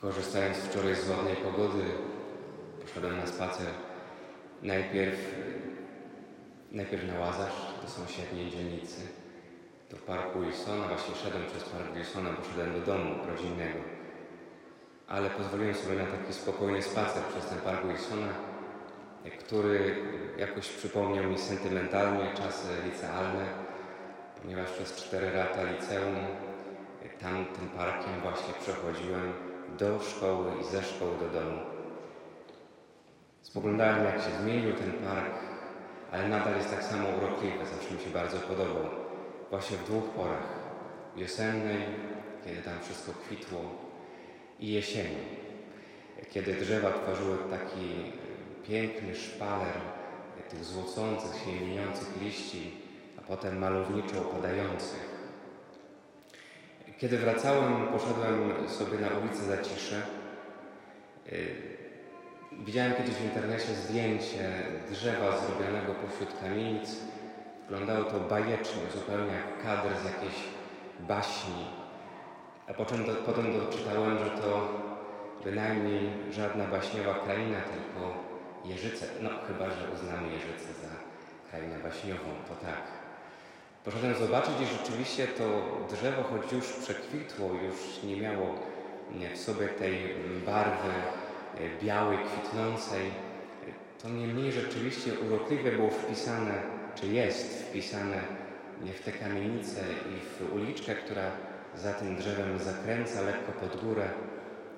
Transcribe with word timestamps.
Korzystając 0.00 0.56
wczoraj 0.56 0.96
z 0.96 1.08
ładnej 1.08 1.36
pogody, 1.36 1.84
poszedłem 2.82 3.16
na 3.16 3.26
spacer. 3.26 3.66
Najpierw, 4.62 5.18
najpierw 6.70 7.06
na 7.08 7.18
Łazarz, 7.18 7.74
do 7.82 7.88
sąsiedniej 7.88 8.50
dzielnicy, 8.50 9.00
do 9.90 9.96
parku 9.96 10.40
Wilsona. 10.40 10.88
Właśnie 10.88 11.14
szedłem 11.14 11.46
przez 11.46 11.64
park 11.64 11.94
Wilsona, 11.94 12.30
bo 12.30 12.44
szedłem 12.44 12.72
do 12.72 12.80
domu 12.80 13.14
rodzinnego. 13.26 13.78
Ale 15.08 15.30
pozwoliłem 15.30 15.74
sobie 15.74 15.96
na 15.96 16.06
taki 16.06 16.32
spokojny 16.32 16.82
spacer 16.82 17.22
przez 17.22 17.46
ten 17.46 17.58
park 17.58 17.86
Wilsona, 17.86 18.28
który 19.38 19.96
jakoś 20.38 20.68
przypomniał 20.68 21.24
mi 21.24 21.38
sentymentalnie 21.38 22.34
czasy 22.34 22.68
licealne, 22.84 23.46
ponieważ 24.42 24.70
przez 24.70 24.96
cztery 24.96 25.30
lata 25.30 25.62
liceum 25.62 26.16
tam 27.20 27.44
tym 27.44 27.68
parkiem 27.68 28.20
właśnie 28.22 28.54
przechodziłem 28.60 29.32
do 29.78 30.00
szkoły 30.00 30.46
i 30.60 30.64
ze 30.64 30.82
szkoły 30.82 31.12
do 31.20 31.40
domu. 31.40 31.58
Spoglądałem, 33.42 34.04
jak 34.04 34.14
się 34.14 34.30
zmienił 34.42 34.72
ten 34.72 34.92
park, 34.92 35.34
ale 36.12 36.28
nadal 36.28 36.56
jest 36.56 36.70
tak 36.70 36.84
samo 36.84 37.08
urokliwy, 37.08 37.66
zawsze 37.66 37.94
mi 37.94 38.00
się 38.00 38.10
bardzo 38.10 38.36
podobał. 38.36 38.84
Właśnie 39.50 39.76
w 39.76 39.84
dwóch 39.84 40.04
porach. 40.04 40.60
Wiosennej, 41.16 41.78
kiedy 42.44 42.62
tam 42.62 42.74
wszystko 42.82 43.12
kwitło 43.12 43.60
i 44.60 44.72
jesieni, 44.72 45.16
kiedy 46.30 46.54
drzewa 46.54 46.92
tworzyły 46.92 47.36
taki 47.50 48.12
piękny 48.68 49.14
szpaler 49.14 49.74
tych 50.50 50.64
złocących 50.64 51.34
się 51.34 51.50
i 51.50 52.24
liści, 52.24 52.72
a 53.18 53.22
potem 53.22 53.58
malowniczo 53.58 54.20
opadających. 54.20 55.09
Kiedy 57.00 57.18
wracałem, 57.18 57.86
poszedłem 57.86 58.68
sobie 58.68 58.98
na 58.98 59.08
ulicę 59.08 59.42
Zacisze. 59.44 60.02
Widziałem 62.52 62.94
kiedyś 62.94 63.14
w 63.14 63.24
internecie 63.24 63.74
zdjęcie 63.74 64.62
drzewa 64.90 65.38
zrobionego 65.38 65.94
pośród 65.94 66.40
kamienic. 66.40 66.96
Wyglądało 67.68 68.04
to 68.04 68.20
bajecznie, 68.20 68.82
zupełnie 68.94 69.32
jak 69.32 69.62
kadr 69.62 69.96
z 70.02 70.04
jakiejś 70.04 70.34
baśni. 71.00 71.64
A 72.68 72.74
potem, 72.74 73.04
do, 73.04 73.14
potem 73.14 73.52
doczytałem, 73.60 74.18
że 74.18 74.30
to 74.30 74.68
bynajmniej 75.44 76.10
żadna 76.30 76.64
baśniowa 76.64 77.14
kraina, 77.14 77.58
tylko 77.60 78.14
Jeżyce. 78.64 79.06
No 79.22 79.30
chyba, 79.48 79.70
że 79.70 79.90
uznamy 79.94 80.28
Jeżyce 80.28 80.72
za 80.82 80.92
krainę 81.50 81.78
baśniową, 81.78 82.30
to 82.48 82.66
tak. 82.66 82.99
Poszedłem 83.84 84.14
zobaczyć 84.14 84.54
i 84.62 84.78
rzeczywiście 84.78 85.26
to 85.26 85.44
drzewo, 85.96 86.22
choć 86.22 86.52
już 86.52 86.72
przekwitło, 86.72 87.48
już 87.48 88.02
nie 88.04 88.16
miało 88.16 88.54
w 89.34 89.38
sobie 89.38 89.68
tej 89.68 90.14
barwy 90.46 90.92
e, 91.58 91.84
białej, 91.84 92.18
kwitnącej, 92.18 93.10
to 94.02 94.08
niemniej 94.08 94.52
rzeczywiście 94.52 95.12
urokliwie 95.26 95.72
było 95.72 95.90
wpisane, 95.90 96.62
czy 96.94 97.06
jest 97.06 97.62
wpisane 97.62 98.20
w 99.00 99.04
te 99.04 99.12
kamienice 99.12 99.80
i 99.80 100.44
w 100.44 100.54
uliczkę, 100.54 100.94
która 100.94 101.30
za 101.76 101.92
tym 101.92 102.16
drzewem 102.16 102.58
zakręca 102.58 103.20
lekko 103.22 103.52
pod 103.52 103.84
górę, 103.84 104.08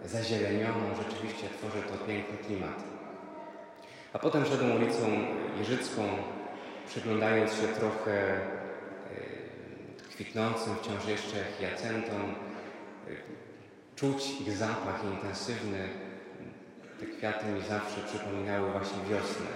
zazielenioną, 0.05 0.81
rzeczywiście 1.09 1.47
tworzy 1.59 1.83
to 1.83 2.07
piękny 2.07 2.37
klimat. 2.47 2.85
A 4.13 4.19
potem 4.19 4.47
szedłem 4.47 4.77
ulicą 4.77 5.03
Jeżycką, 5.59 6.03
przyglądając 6.87 7.53
się 7.53 7.69
trochę 7.69 8.41
kwitnącym 10.15 10.77
wciąż 10.77 11.07
jeszcze 11.09 11.37
hiacentom, 11.59 12.23
e, 12.23 13.11
czuć 13.97 14.41
ich 14.41 14.57
zapach 14.57 15.05
intensywny. 15.05 15.89
Te 17.01 17.07
kwiaty 17.07 17.47
mi 17.47 17.61
zawsze 17.61 18.01
przypominały 18.07 18.71
właśnie 18.71 18.99
wiosnę. 19.11 19.47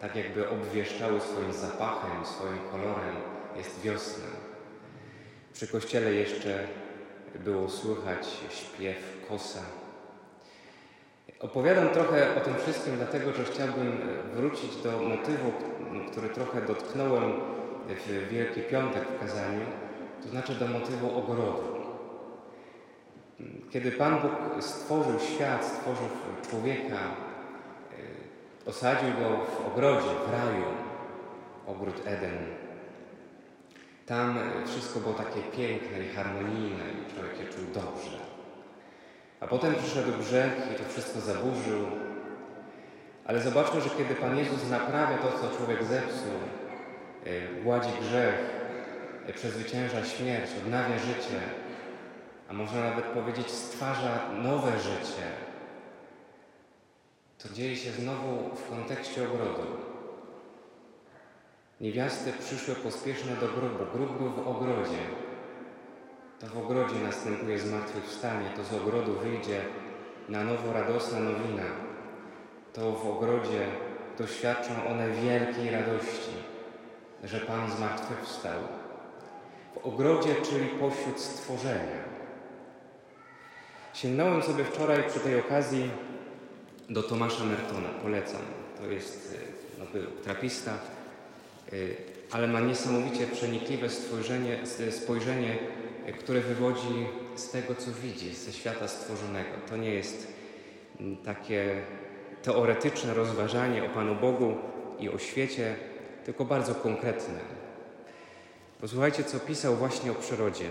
Tak 0.00 0.16
jakby 0.16 0.48
obwieszczały 0.48 1.20
swoim 1.20 1.52
zapachem, 1.52 2.26
swoim 2.26 2.58
kolorem. 2.70 3.16
Jest 3.56 3.80
wiosna. 3.80 4.24
Przy 5.52 5.68
kościele 5.68 6.12
jeszcze 6.12 6.66
było 7.44 7.68
słychać 7.68 8.26
śpiew 8.50 8.96
kosa. 9.28 9.60
Opowiadam 11.40 11.88
trochę 11.88 12.36
o 12.36 12.40
tym 12.40 12.54
wszystkim, 12.54 12.96
dlatego 12.96 13.32
że 13.32 13.44
chciałbym 13.44 13.98
wrócić 14.34 14.76
do 14.76 15.02
motywu, 15.02 15.52
który 16.10 16.28
trochę 16.28 16.62
dotknąłem 16.62 17.32
w 17.88 18.28
Wielki 18.30 18.60
Piątek 18.60 19.02
w 19.02 19.20
kazaniu, 19.20 19.66
to 20.24 20.30
znaczy 20.30 20.54
do 20.54 20.66
motywu 20.68 21.18
ogrodu. 21.18 21.74
Kiedy 23.70 23.92
Pan 23.92 24.20
Bóg 24.20 24.62
stworzył 24.64 25.20
świat, 25.20 25.64
stworzył 25.64 26.06
człowieka, 26.50 26.96
e, 28.66 28.70
osadził 28.70 29.08
go 29.08 29.44
w 29.44 29.66
ogrodzie, 29.66 30.08
w 30.28 30.32
raju, 30.32 30.64
ogród 31.66 32.06
Eden. 32.06 32.38
Tam 34.06 34.38
wszystko 34.66 35.00
było 35.00 35.14
takie 35.14 35.40
piękne 35.40 36.04
i 36.04 36.08
harmonijne 36.08 36.84
i 36.84 37.14
człowiek 37.14 37.54
czuł 37.54 37.64
dobrze. 37.74 38.18
A 39.40 39.46
potem 39.46 39.74
przyszedł 39.74 40.12
grzech 40.18 40.52
i 40.74 40.78
to 40.78 40.84
wszystko 40.88 41.20
zaburzył. 41.20 41.86
Ale 43.24 43.40
zobaczmy, 43.40 43.80
że 43.80 43.90
kiedy 43.90 44.14
Pan 44.14 44.36
Jezus 44.36 44.70
naprawia 44.70 45.18
to, 45.18 45.38
co 45.38 45.56
człowiek 45.56 45.84
zepsuł, 45.84 46.38
e, 47.24 47.62
gładzi 47.62 47.90
grzech, 48.00 48.34
e, 48.60 48.63
przezwycięża 49.32 50.04
śmierć, 50.04 50.50
odnawia 50.64 50.98
życie, 50.98 51.40
a 52.48 52.52
można 52.52 52.80
nawet 52.80 53.04
powiedzieć 53.04 53.50
stwarza 53.50 54.28
nowe 54.42 54.78
życie, 54.78 55.26
to 57.38 57.54
dzieje 57.54 57.76
się 57.76 57.90
znowu 57.90 58.56
w 58.56 58.70
kontekście 58.70 59.24
ogrodu. 59.24 59.66
Niewiasty 61.80 62.32
przyszły 62.32 62.74
pospieszne 62.74 63.36
do 63.36 63.48
grobu. 63.48 63.84
Grób 63.92 64.18
był 64.18 64.30
w 64.30 64.48
ogrodzie. 64.48 65.02
To 66.40 66.46
w 66.46 66.58
ogrodzie 66.58 66.94
następuje 66.94 67.58
zmartwychwstanie, 67.58 68.50
to 68.56 68.64
z 68.64 68.72
ogrodu 68.72 69.12
wyjdzie 69.12 69.60
na 70.28 70.44
nowo 70.44 70.72
radosna 70.72 71.20
nowina. 71.20 71.64
To 72.72 72.92
w 72.92 73.10
ogrodzie 73.10 73.66
doświadczą 74.18 74.86
one 74.90 75.10
wielkiej 75.10 75.70
radości, 75.70 76.34
że 77.24 77.40
Pan 77.40 77.70
zmartwychwstał. 77.70 78.83
W 79.74 79.86
ogrodzie, 79.86 80.34
czyli 80.50 80.66
pośród 80.66 81.20
stworzenia. 81.20 82.04
Sięgnąłem 83.94 84.42
sobie 84.42 84.64
wczoraj 84.64 85.02
przy 85.08 85.20
tej 85.20 85.40
okazji 85.40 85.90
do 86.90 87.02
Tomasza 87.02 87.44
Mertona, 87.44 87.88
polecam. 88.02 88.42
To 88.78 88.86
jest, 88.86 89.38
no 89.78 89.84
był 89.92 90.10
trapista, 90.24 90.78
y, 91.72 91.96
ale 92.30 92.46
ma 92.46 92.60
niesamowicie 92.60 93.26
przenikliwe 93.26 93.90
spojrzenie, 93.90 94.58
spojrzenie 94.90 95.58
które 96.12 96.40
wywodzi 96.40 97.06
z 97.34 97.50
tego, 97.50 97.74
co 97.74 97.92
widzi, 98.02 98.34
ze 98.34 98.52
świata 98.52 98.88
stworzonego. 98.88 99.50
To 99.70 99.76
nie 99.76 99.90
jest 99.90 100.32
mm, 101.00 101.16
takie 101.16 101.82
teoretyczne 102.42 103.14
rozważanie 103.14 103.84
o 103.84 103.88
Panu 103.88 104.14
Bogu 104.14 104.54
i 104.98 105.08
o 105.08 105.18
świecie, 105.18 105.76
tylko 106.24 106.44
bardzo 106.44 106.74
konkretne. 106.74 107.63
Posłuchajcie, 108.84 109.24
co 109.24 109.40
pisał 109.40 109.74
właśnie 109.74 110.10
o 110.12 110.14
przyrodzie. 110.14 110.64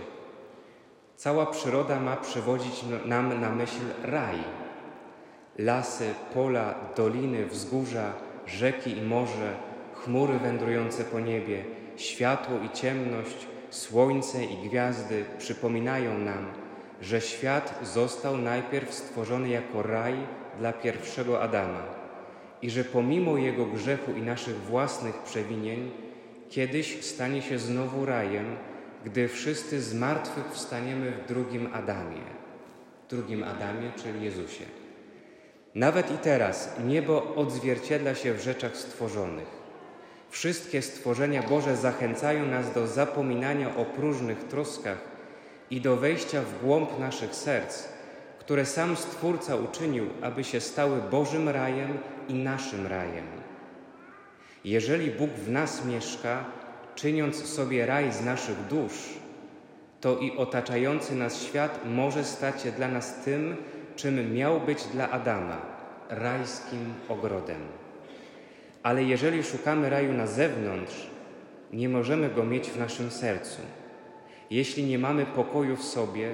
Cała 1.16 1.46
przyroda 1.46 2.00
ma 2.00 2.16
przywodzić 2.16 2.84
nam 3.06 3.41
na 3.41 3.50
myśl 3.50 3.81
raj. 4.03 4.35
Lasy, 5.57 6.13
pola, 6.34 6.75
doliny, 6.96 7.46
wzgórza, 7.46 8.13
rzeki 8.47 8.97
i 8.97 9.01
morze, 9.01 9.56
chmury 9.94 10.40
wędrujące 10.40 11.03
po 11.03 11.19
niebie, 11.19 11.63
światło 11.96 12.57
i 12.66 12.69
ciemność, 12.69 13.47
Słońce 13.69 14.45
i 14.45 14.69
gwiazdy 14.69 15.25
przypominają 15.38 16.18
nam, 16.18 16.45
że 17.01 17.22
świat 17.22 17.80
został 17.84 18.38
najpierw 18.38 18.94
stworzony 18.94 19.50
jako 19.50 19.84
raj 19.84 20.16
dla 20.59 20.74
pierwszego 20.74 21.42
Adama 21.42 21.83
i 22.62 22.69
że 22.69 22.83
pomimo 22.83 23.38
jego 23.38 23.66
grzechu 23.66 24.12
i 24.12 24.21
naszych 24.21 24.62
własnych 24.62 25.18
przewinień, 25.18 25.92
kiedyś 26.50 27.06
stanie 27.06 27.42
się 27.42 27.60
znowu 27.60 28.06
rajem, 28.06 28.56
gdy 29.06 29.28
wszyscy 29.28 29.81
z 29.81 29.94
martwych 29.94 30.51
wstaniemy 30.51 31.12
w 31.12 31.28
drugim 31.28 31.69
Adamie. 31.74 32.22
Drugim 33.10 33.44
Adamie, 33.44 33.92
czyli 34.04 34.25
Jezusie. 34.25 34.66
Nawet 35.75 36.12
i 36.12 36.18
teraz 36.18 36.75
niebo 36.86 37.36
odzwierciedla 37.36 38.16
się 38.16 38.34
w 38.34 38.44
rzeczach 38.44 38.78
stworzonych. 38.78 39.63
Wszystkie 40.30 40.81
stworzenia 40.81 41.44
Boże 41.44 41.78
zachęcają 41.78 42.45
nas 42.45 42.74
do 42.74 42.88
zapominania 42.88 43.75
o 43.75 43.86
próżnych 43.86 44.44
troskach 44.44 44.98
i 45.69 45.81
do 45.81 45.95
wejścia 45.95 46.42
w 46.42 46.66
głąb 46.66 47.00
naszych 47.00 47.36
serc, 47.36 47.88
które 48.40 48.66
sam 48.66 48.95
Stwórca 48.95 49.56
uczynił, 49.56 50.10
aby 50.22 50.44
się 50.44 50.60
stały 50.60 51.01
Bożym 51.01 51.50
rajem 51.50 51.98
i 52.28 52.34
naszym 52.34 52.88
rajem. 52.88 53.25
Jeżeli 54.65 55.12
Bóg 55.12 55.30
w 55.30 55.51
nas 55.51 55.86
mieszka, 55.86 56.45
czyniąc 56.95 57.45
sobie 57.45 57.86
raj 57.86 58.13
z 58.13 58.25
naszych 58.25 58.68
dusz, 58.69 59.10
to 60.01 60.18
i 60.18 60.38
otaczający 60.38 61.15
nas 61.15 61.42
świat 61.42 61.80
może 61.86 62.24
stać 62.24 62.62
się 62.62 62.71
dla 62.71 62.88
nas 62.88 63.24
tym, 63.25 63.56
czym 63.95 64.33
miał 64.33 64.60
być 64.60 64.83
dla 64.83 65.12
Adama 65.12 65.62
rajskim 66.10 66.94
ogrodem. 67.10 67.62
Ale 68.83 69.04
jeżeli 69.04 69.44
szukamy 69.44 69.89
raju 69.89 70.13
na 70.13 70.27
zewnątrz, 70.27 71.07
nie 71.74 71.89
możemy 71.89 72.30
go 72.30 72.44
mieć 72.44 72.69
w 72.69 72.80
naszym 72.80 73.12
sercu. 73.12 73.62
Jeśli 74.50 74.83
nie 74.83 75.00
mamy 75.00 75.25
pokoju 75.25 75.75
w 75.75 75.83
sobie, 75.83 76.33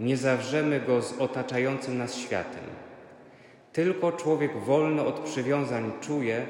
nie 0.00 0.16
zawrzemy 0.16 0.80
go 0.80 1.02
z 1.02 1.18
otaczającym 1.18 1.98
nas 1.98 2.14
światem. 2.14 2.64
Tylko 3.72 4.12
człowiek 4.12 4.56
wolny 4.56 5.02
od 5.02 5.20
przywiązań 5.20 5.92
czuje, 6.00 6.46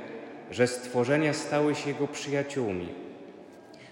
że 0.50 0.66
stworzenia 0.66 1.34
stały 1.34 1.74
się 1.74 1.90
jego 1.90 2.08
przyjaciółmi. 2.08 2.88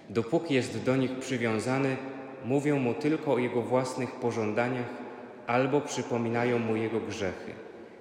Dopóki 0.09 0.53
jest 0.53 0.83
do 0.83 0.95
nich 0.95 1.19
przywiązany, 1.19 1.97
mówią 2.45 2.79
mu 2.79 2.93
tylko 2.93 3.33
o 3.33 3.37
jego 3.37 3.61
własnych 3.61 4.11
pożądaniach 4.11 4.87
albo 5.47 5.81
przypominają 5.81 6.59
mu 6.59 6.75
jego 6.75 6.99
grzechy. 6.99 7.51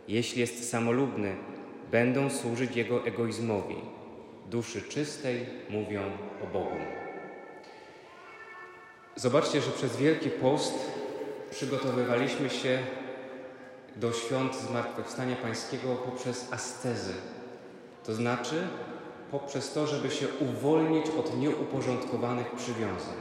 Jeśli 0.08 0.40
jest 0.40 0.70
samolubny, 0.70 1.36
będą 1.90 2.30
służyć 2.30 2.76
jego 2.76 3.06
egoizmowi. 3.06 3.76
Duszy 4.50 4.82
czystej 4.82 5.46
mówią 5.70 6.02
o 6.44 6.46
Bogu. 6.46 6.76
Zobaczcie, 9.16 9.60
że 9.60 9.70
przez 9.70 9.96
Wielki 9.96 10.30
Post 10.30 10.74
przygotowywaliśmy 11.50 12.50
się 12.50 12.78
do 13.96 14.12
świąt 14.12 14.56
Zmartwychwstania 14.56 15.36
Pańskiego 15.36 15.94
poprzez 15.94 16.52
ascezy. 16.52 17.12
To 18.06 18.14
znaczy 18.14 18.68
poprzez 19.30 19.72
to, 19.72 19.86
żeby 19.86 20.10
się 20.10 20.26
uwolnić 20.40 21.06
od 21.18 21.38
nieuporządkowanych 21.38 22.50
przywiązań. 22.50 23.16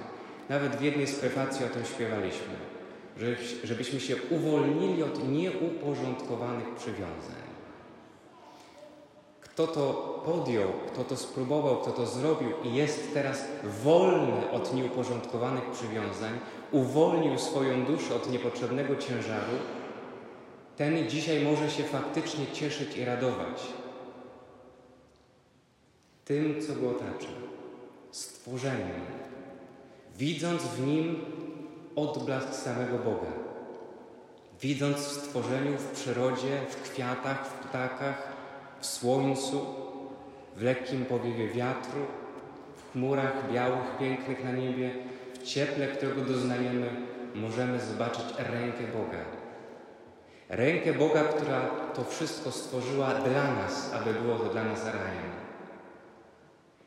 Nawet 0.49 0.75
w 0.75 0.81
jednej 0.81 1.07
z 1.07 1.15
prefacji 1.15 1.65
o 1.65 1.69
tym 1.69 1.85
śpiewaliśmy, 1.85 2.55
żebyśmy 3.63 3.99
się 3.99 4.15
uwolnili 4.29 5.03
od 5.03 5.29
nieuporządkowanych 5.29 6.75
przywiązań. 6.75 7.45
Kto 9.41 9.67
to 9.67 9.93
podjął, 10.25 10.69
kto 10.87 11.03
to 11.03 11.17
spróbował, 11.17 11.77
kto 11.77 11.91
to 11.91 12.05
zrobił 12.05 12.49
i 12.63 12.75
jest 12.75 13.13
teraz 13.13 13.45
wolny 13.63 14.51
od 14.51 14.73
nieuporządkowanych 14.73 15.71
przywiązań, 15.71 16.39
uwolnił 16.71 17.39
swoją 17.39 17.85
duszę 17.85 18.15
od 18.15 18.31
niepotrzebnego 18.31 18.95
ciężaru, 18.95 19.57
ten 20.77 21.09
dzisiaj 21.09 21.43
może 21.43 21.69
się 21.69 21.83
faktycznie 21.83 22.47
cieszyć 22.47 22.97
i 22.97 23.05
radować 23.05 23.63
tym, 26.25 26.61
co 26.67 26.75
go 26.75 26.89
otacza, 26.89 27.27
stworzeniem, 28.11 29.01
widząc 30.17 30.63
w 30.63 30.87
nim 30.87 31.19
odblask 31.95 32.53
samego 32.53 32.97
Boga, 32.97 33.31
widząc 34.61 34.97
w 34.97 35.11
stworzeniu, 35.11 35.77
w 35.77 35.91
przyrodzie, 35.91 36.61
w 36.69 36.91
kwiatach, 36.91 37.47
w 37.47 37.53
ptakach, 37.53 38.33
w 38.79 38.85
słońcu, 38.85 39.65
w 40.55 40.61
lekkim 40.61 41.05
powiewie 41.05 41.47
wiatru, 41.47 42.01
w 42.75 42.91
chmurach 42.91 43.51
białych, 43.51 43.97
pięknych 43.99 44.43
na 44.43 44.51
niebie, 44.51 44.91
w 45.33 45.43
cieple, 45.43 45.87
którego 45.87 46.21
doznajemy, 46.21 46.89
możemy 47.35 47.79
zobaczyć 47.79 48.25
rękę 48.37 48.83
Boga. 48.93 49.19
Rękę 50.49 50.93
Boga, 50.93 51.23
która 51.23 51.61
to 51.95 52.03
wszystko 52.03 52.51
stworzyła 52.51 53.13
dla 53.13 53.55
nas, 53.55 53.93
aby 53.93 54.13
było 54.13 54.39
to 54.39 54.45
dla 54.45 54.63
nas 54.63 54.85
rajem. 54.85 55.35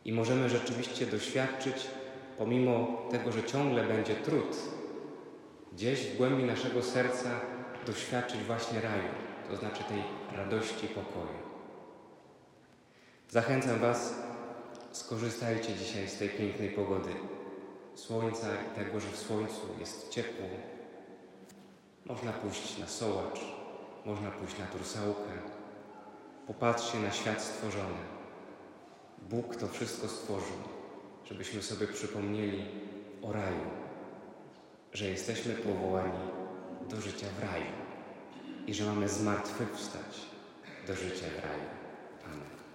I 0.08 0.12
możemy 0.12 0.48
rzeczywiście 0.48 1.06
doświadczyć, 1.06 1.86
pomimo 2.38 3.02
tego, 3.10 3.32
że 3.32 3.44
ciągle 3.44 3.84
będzie 3.84 4.14
trud, 4.14 4.56
gdzieś 5.72 6.06
w 6.06 6.16
głębi 6.16 6.44
naszego 6.44 6.82
serca 6.82 7.30
doświadczyć 7.86 8.40
właśnie 8.42 8.80
raju, 8.80 9.08
to 9.50 9.56
znaczy 9.56 9.84
tej 9.84 10.02
radości 10.36 10.86
pokoju. 10.86 11.38
Zachęcam 13.28 13.78
Was, 13.78 14.14
skorzystajcie 14.92 15.74
dzisiaj 15.74 16.08
z 16.08 16.18
tej 16.18 16.28
pięknej 16.28 16.70
pogody, 16.70 17.10
słońca 17.94 18.46
i 18.54 18.78
tego, 18.78 19.00
że 19.00 19.08
w 19.08 19.18
słońcu 19.18 19.60
jest 19.80 20.10
ciepło. 20.10 20.46
Można 22.04 22.32
pójść 22.32 22.78
na 22.78 22.86
sołacz, 22.86 23.40
można 24.04 24.30
pójść 24.30 24.58
na 24.58 24.66
tursałkę. 24.66 25.30
Popatrzcie 26.46 26.98
na 26.98 27.10
świat 27.10 27.42
stworzony. 27.42 28.17
Bóg 29.28 29.56
to 29.56 29.68
wszystko 29.68 30.08
stworzył, 30.08 30.56
żebyśmy 31.24 31.62
sobie 31.62 31.86
przypomnieli 31.86 32.64
o 33.22 33.32
raju, 33.32 33.70
że 34.92 35.04
jesteśmy 35.04 35.54
powołani 35.54 36.28
do 36.90 37.00
życia 37.00 37.26
w 37.38 37.42
raju 37.42 37.72
i 38.66 38.74
że 38.74 38.84
mamy 38.84 39.08
zmartwychwstać 39.08 40.20
do 40.86 40.94
życia 40.94 41.26
w 41.36 41.44
raju. 41.44 41.68
Amen. 42.24 42.67